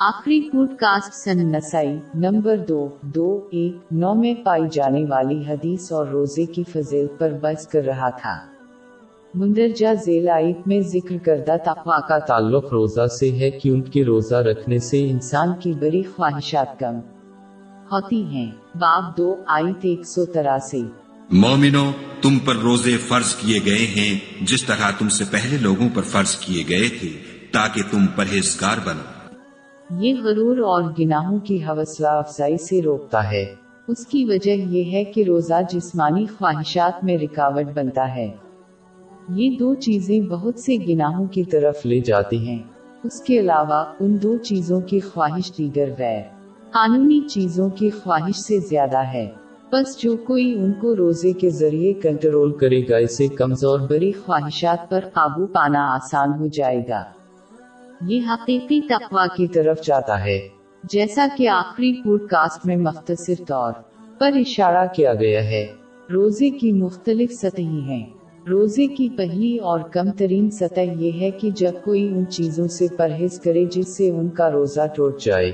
آخری 0.00 0.50
pod 0.50 0.68
cost 0.76 1.14
سن 1.14 1.52
نسائی، 1.52 1.98
نمبر 2.14 2.56
دو 2.56 2.88
دو 3.02 3.48
ایک، 3.50 3.76
نو 3.90 4.14
میں 4.14 4.34
پائی 4.34 4.62
جانے 4.72 5.04
والی 5.08 5.42
حدیث 5.48 5.92
اور 5.92 6.06
روزے 6.06 6.46
کی 6.46 6.62
فضیل 6.72 7.06
پر 7.18 7.30
بحث 7.30 7.66
کر 7.66 7.84
رہا 7.84 8.10
تھا۔ 8.10 8.46
مندرجہ 9.34 9.94
ذیل 10.04 10.28
آیت 10.28 10.58
میں 10.66 10.80
ذکر 10.80 11.16
کردہ 11.24 11.56
تقوا 11.64 12.00
کا 12.00 12.18
تعلق 12.18 12.64
روزہ 12.72 13.06
سے 13.06 13.32
ہے 13.32 13.50
کیونکہ 13.50 14.04
روزہ 14.04 14.34
رکھنے 14.34 14.78
سے 14.78 15.10
انسان 15.10 15.48
کی 15.60 15.72
بڑی 15.72 16.02
خواہشات 16.02 16.80
کم 16.80 16.96
ہوتی 17.92 18.24
ہیں۔ 18.24 18.50
باب 18.74 19.16
دو، 19.16 19.36
آیت 19.46 19.78
ایک 19.82 20.06
سو 20.06 20.24
تراسی۔ 20.24 20.84
مومنو، 21.30 21.90
تم 22.22 22.38
پر 22.38 22.56
روزے 22.56 22.96
فرض 22.96 23.34
کیے 23.34 23.60
گئے 23.66 23.86
ہیں، 23.96 24.18
جس 24.40 24.64
طرح 24.64 24.90
تم 24.98 25.08
سے 25.08 25.24
پہلے 25.30 25.56
لوگوں 25.56 25.88
پر 25.94 26.02
فرض 26.02 26.36
کیے 26.36 26.64
گئے 26.68 26.88
تھے، 27.00 27.08
تاکہ 27.52 27.82
تم 27.90 28.06
پرہیزگار 28.06 28.76
بنو۔ 28.84 29.17
یہ 29.90 30.14
غرور 30.24 30.58
اور 30.58 30.82
گناہوں 30.98 31.38
کی 31.38 31.64
حوصلہ 31.64 32.06
افزائی 32.06 32.56
سے 32.56 32.82
روکتا 32.82 33.32
ہے۔ 33.32 33.54
اس 33.88 34.06
کی 34.06 34.24
وجہ 34.24 34.50
یہ 34.50 34.92
ہے 34.92 35.04
کہ 35.04 35.24
روزہ 35.24 35.54
جسمانی 35.72 36.26
خواہشات 36.26 37.04
میں 37.04 37.18
رکاوٹ 37.18 37.66
بنتا 37.74 38.16
ہے۔ 38.16 38.30
یہ 39.28 39.58
دو 39.58 39.74
چیزیں 39.74 40.20
بہت 40.20 40.58
سے 40.58 40.76
گناہوں 40.88 41.26
کی 41.26 41.44
طرف 41.44 41.86
لے 41.86 42.00
جاتی 42.00 42.48
ہیں۔ 42.48 42.58
اس 43.04 43.20
کے 43.20 43.40
علاوہ 43.40 43.84
ان 44.00 44.22
دو 44.22 44.36
چیزوں 44.36 44.80
کی 44.80 45.00
خواہش 45.00 45.52
دیگر 45.58 45.88
غیر 45.98 46.22
قانونی 46.70 47.20
چیزوں 47.20 47.68
کی 47.68 47.90
خواہش 47.90 48.36
سے 48.36 48.58
زیادہ 48.58 48.98
ہے۔ 48.98 49.30
بس 49.72 49.98
جو 49.98 50.16
کوئی 50.16 50.58
ان 50.58 50.72
کو 50.72 50.96
روزے 50.96 51.32
کے 51.32 51.50
ذریعے 51.50 51.92
کنٹرول 51.92 52.52
کرے 52.52 52.80
گا، 52.88 52.96
اسے 52.96 53.28
کمزور 53.28 53.80
بری 53.80 54.12
خواہشات 54.12 54.90
پر 54.90 55.00
قابو 55.12 55.46
پانا 55.46 55.94
آسان 55.94 56.32
ہو 56.38 56.46
جائے 56.46 56.88
گا۔ 56.88 57.04
یہ 58.00 58.20
حقیقی 58.28 58.80
تقوا 58.80 59.26
کی 59.36 59.46
طرف 59.46 59.82
جاتا 59.82 60.24
ہے، 60.24 60.48
جیسا 60.84 61.26
کہ 61.36 61.48
آخری 61.48 62.02
پوڈ 62.02 62.26
کاسٹ 62.26 62.66
میں 62.66 62.76
مختصر 62.76 63.44
طور 63.48 63.72
پر 64.18 64.30
اشارہ 64.34 64.86
کیا 64.94 65.14
گیا 65.14 65.44
ہے، 65.44 65.66
روزے 66.12 66.50
کی 66.50 66.72
مختلف 66.72 67.32
سطح 67.32 67.62
ہیں۔ 67.62 68.06
روزے 68.48 68.86
کی 68.86 69.08
پہلی 69.08 69.56
اور 69.56 69.80
کم 69.80 70.10
ترین 70.10 70.50
سطح 70.50 70.80
یہ 70.80 71.20
ہے 71.20 71.30
کہ 71.30 71.50
جب 71.50 71.72
کوئی 71.84 72.08
ان 72.08 72.26
چیزوں 72.26 72.68
سے 72.68 72.86
پرہیز 72.96 73.40
کرے 73.40 73.64
جس 73.64 73.96
سے 73.96 74.10
ان 74.10 74.28
کا 74.28 74.50
روزہ 74.50 74.86
ٹوٹ 74.96 75.20
جائے۔ 75.20 75.52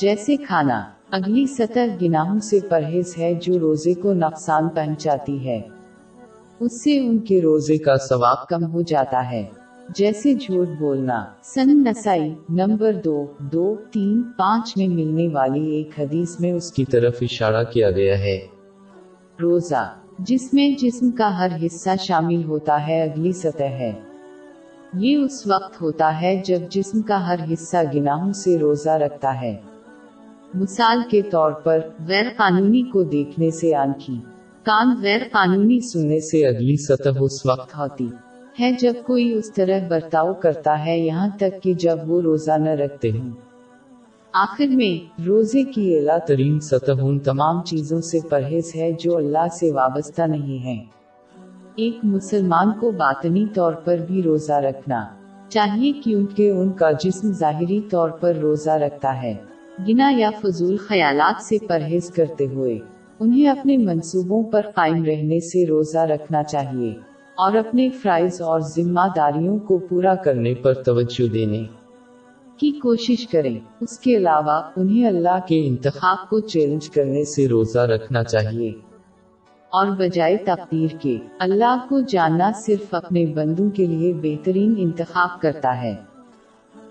جیسے 0.00 0.36
کھانا، 0.36 0.84
اگلی 1.10 1.46
سطح 1.46 1.80
گناہوں 2.02 2.38
سے 2.38 2.58
پرہیز 2.70 3.18
ہے 3.18 3.34
جو 3.34 3.58
روزے 3.58 3.94
کو 3.94 4.12
نقصان 4.12 4.68
پہنچاتی 4.68 5.48
ہے۔ 5.48 5.60
اس 6.60 6.84
سے 6.84 6.98
ان 6.98 7.18
کے 7.18 7.40
روزے 7.40 7.78
کا 7.78 7.96
ثواب 7.96 8.46
کم 8.48 8.72
ہو 8.72 8.82
جاتا 8.82 9.30
ہے۔ 9.30 9.44
جیسے 9.94 10.34
جھوٹ 10.34 10.68
بولنا۔ 10.78 11.24
سن 11.42 11.84
نسائی 11.84 12.34
نمبر 12.48 12.92
دو 13.04 13.26
دو 13.38 13.76
تین 13.92 14.22
پانچ 14.22 14.76
میں 14.76 14.88
ملنے 14.88 15.28
والی 15.28 15.70
ایک 15.70 16.00
حدیث 16.00 16.40
میں 16.40 16.52
اس 16.52 16.72
کی 16.72 16.84
طرف 16.84 17.16
اشارہ 17.20 17.64
کیا 17.64 17.90
گیا 17.90 18.18
ہے۔ 18.18 18.38
روزہ 19.42 19.94
جس 20.18 20.54
میں 20.54 20.70
جسم 20.70 21.10
کا 21.10 21.38
ہر 21.38 21.48
حصہ 21.66 21.90
شامل 22.00 22.44
ہوتا 22.44 22.86
ہے 22.86 23.02
اگلی 23.02 23.32
سطح 23.32 23.62
ہے۔ 23.62 23.92
یہ 24.94 25.16
اس 25.16 25.46
وقت 25.46 25.82
ہوتا 25.82 26.20
ہے 26.20 26.42
جب 26.44 26.58
جسم 26.70 27.02
کا 27.02 27.28
ہر 27.28 27.52
حصہ 27.52 27.76
گناہوں 27.94 28.32
سے 28.32 28.58
روزہ 28.58 28.90
رکھتا 28.90 29.40
ہے۔ 29.40 29.56
مثال 30.54 31.02
کے 31.10 31.22
طور 31.22 31.52
پر 31.52 31.78
غیر 32.08 32.24
قانونی 32.36 32.82
کو 32.82 33.02
دیکھنے 33.02 33.50
سے 33.50 33.74
آنکھی 33.74 34.20
کان 34.62 35.00
غیر 35.02 35.20
قانونی 35.32 35.80
سننے 35.80 36.20
سے 36.20 36.46
اگلی 36.46 36.76
سطح 36.76 37.08
اس 37.20 37.46
وقت 37.46 37.78
ہوتی۔ 37.78 38.08
ہے 38.60 38.72
جب 38.72 38.92
کوئی 39.06 39.32
اس 39.32 39.52
طرح 39.52 39.88
برتاؤ 39.88 40.32
کرتا 40.32 40.86
ہے، 40.86 40.98
یہاں 40.98 41.28
تک 41.36 41.62
کہ 41.62 41.74
جب 41.74 41.98
وہ 42.06 42.20
روزہ 42.20 42.58
نہ 42.58 42.70
رکھتے 42.70 43.10
ہوں۔ 43.10 43.30
آخر 44.32 44.66
میں، 44.66 45.22
روزے 45.26 45.62
کی 45.62 45.96
اعلیٰ 45.96 46.18
ترین 46.26 46.60
سطح 46.60 46.92
ان 47.02 47.18
تمام 47.18 47.62
چیزوں 47.62 48.00
سے 48.00 48.18
پرہیز 48.30 48.76
ہے 48.76 48.92
جو 48.92 49.16
اللہ 49.16 49.48
سے 49.60 49.72
وابستہ 49.72 50.22
نہیں 50.22 50.64
ہے 50.64 50.84
ایک 51.76 51.98
مسلمان 52.02 52.72
کو 52.80 52.90
باطنی 52.90 53.46
طور 53.54 53.72
پر 53.72 53.96
بھی 53.96 54.22
روزہ 54.22 54.52
رکھنا 54.52 55.06
چاہیے 55.48 55.92
کیونکہ 55.92 56.50
ان 56.50 56.72
کا 56.72 56.90
جسم 56.90 57.32
ظاہری 57.32 57.80
طور 57.80 58.10
پر 58.10 58.34
روزہ 58.34 58.70
رکھتا 58.70 59.22
ہے۔ 59.22 59.34
گنا 59.88 60.12
یا 60.16 60.30
فضول 60.42 60.76
خیالات 60.76 61.42
سے 61.42 61.56
پرہیز 61.68 62.10
کرتے 62.10 62.46
ہوئے، 62.46 62.78
انہیں 63.20 63.48
اپنے 63.48 63.76
منصوبوں 63.76 64.42
پر 64.42 64.66
قائم 64.74 65.04
رہنے 65.04 65.40
سے 65.40 65.66
روزہ 65.66 65.98
رکھنا 65.98 66.42
چاہیے۔ 66.42 67.09
اور 67.40 67.54
اپنے 67.54 67.90
فرائض 67.90 68.42
اور 68.42 68.60
ذمہ 68.60 69.00
داریوں 69.16 69.58
کو 69.58 69.78
پورا 69.78 70.14
کرنے 70.14 70.54
پر 70.54 70.74
توجہ 70.74 71.32
دینے 71.32 71.64
کی 72.56 72.70
کوشش 72.70 73.28
کریں۔ 73.28 73.58
اس 73.80 73.98
کے 73.98 74.16
علاوہ 74.16 74.62
انہیں 74.76 75.06
اللہ 75.06 75.38
کے 75.48 75.66
انتخاب 75.66 76.30
کو 76.30 76.40
چیلنج 76.40 76.90
کرنے 76.90 77.24
سے 77.24 77.48
روزہ 77.48 77.78
رکھنا 77.78 78.24
چاہیے۔ 78.24 78.68
اور 79.70 79.86
بجائے 79.86 80.36
تقدیر 80.36 80.96
کے، 81.00 81.18
اللہ 81.38 81.86
کو 81.88 82.00
جاننا 82.00 82.50
صرف 82.56 82.94
اپنے 82.94 83.26
بندوں 83.26 83.70
کے 83.70 83.86
لیے 83.86 84.12
بہترین 84.22 84.74
انتخاب 84.78 85.40
کرتا 85.40 85.82
ہے۔ 85.82 85.94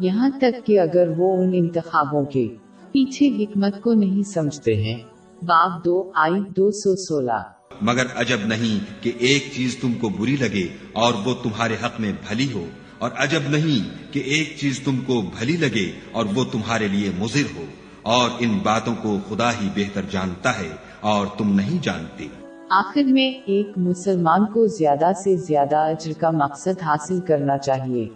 یہاں 0.00 0.30
تک 0.40 0.66
کہ 0.66 0.80
اگر 0.80 1.08
وہ 1.16 1.36
ان 1.36 1.50
انتخابوں 1.54 2.24
کے 2.24 2.48
پیچھے 2.92 3.44
حکمت 3.44 3.80
کو 3.80 3.92
نہیں 3.92 4.22
سمجھتے 4.22 4.76
ہیں۔ 4.76 4.98
باب 5.42 5.84
دو 5.84 6.10
آئی 6.14 6.40
دو 6.56 6.70
سو 6.70 6.96
سولہ۔ 6.96 7.55
مگر 7.70 8.06
عجب 8.14 8.46
نہیں 8.46 8.78
کہ 9.02 9.12
ایک 9.18 9.50
چیز 9.54 9.76
تم 9.80 9.92
کو 9.92 10.08
بری 10.08 10.36
لگے 10.36 10.66
اور 10.92 11.14
وہ 11.24 11.34
تمہارے 11.42 11.76
حق 11.84 12.00
میں 12.00 12.12
بھلی 12.28 12.52
ہو، 12.52 12.64
اور 12.98 13.10
عجب 13.16 13.48
نہیں 13.48 14.12
کہ 14.12 14.20
ایک 14.26 14.54
چیز 14.58 14.80
تم 14.84 14.96
کو 15.06 15.20
بھلی 15.38 15.56
لگے 15.56 15.90
اور 16.12 16.26
وہ 16.34 16.44
تمہارے 16.52 16.88
لیے 16.88 17.10
مضر 17.18 17.56
ہو، 17.56 17.64
اور 18.02 18.30
ان 18.40 18.58
باتوں 18.62 18.94
کو 19.02 19.16
خدا 19.28 19.50
ہی 19.52 19.68
بہتر 19.76 20.02
جانتا 20.10 20.58
ہے 20.58 20.70
اور 21.00 21.26
تم 21.38 21.54
نہیں 21.54 21.82
جانتے۔ 21.82 22.28
آخر 22.70 23.02
میں 23.02 23.28
ایک 23.46 23.78
مسلمان 23.78 24.44
کو 24.52 24.66
زیادہ 24.66 25.10
سے 25.24 25.36
زیادہ 25.36 25.76
اجر 25.90 26.12
کا 26.20 26.30
مقصد 26.30 26.82
حاصل 26.82 27.20
کرنا 27.20 27.58
چاہیے۔ 27.58 28.08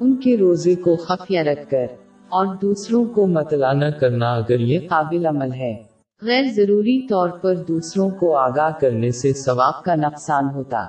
ان 0.00 0.16
کے 0.16 0.36
روزے 0.36 0.74
کو 0.74 0.96
خفیہ 0.96 1.40
رکھ 1.40 1.70
کر 1.70 1.86
اور 2.32 2.54
دوسروں 2.62 3.04
کو 3.04 3.26
مطلع 3.28 3.72
کرنا 4.00 4.32
اگر 4.34 4.60
یہ 4.60 4.88
قابل 4.88 5.26
عمل 5.26 5.52
ہے۔ 5.52 5.74
غیر 6.22 6.44
ضروری 6.56 7.06
طور 7.06 7.28
پر 7.28 7.54
دوسروں 7.54 8.10
کو 8.10 8.36
آگاہ 8.36 8.70
کرنے 8.80 9.10
سے 9.10 9.32
ثواب 9.32 9.84
کا 9.84 9.94
نقصان 9.94 10.44
ہوتا 10.54 10.86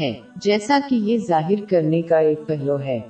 ہے۔ 0.00 0.12
جیسا 0.36 0.78
کہ 0.90 0.94
یہ 0.94 1.18
ظاہر 1.28 1.64
کرنے 1.70 2.02
کا 2.02 2.18
ایک 2.18 2.40
پہلو 2.46 2.78
ہے۔ 2.78 3.00